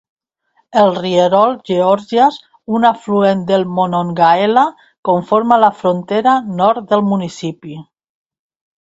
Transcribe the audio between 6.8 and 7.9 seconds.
del municipi.